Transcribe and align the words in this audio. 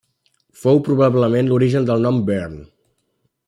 Fou 0.61 0.79
probablement 0.87 1.51
l'origen 1.51 1.87
del 1.91 2.03
nom 2.09 2.21
Bearn. 2.31 2.57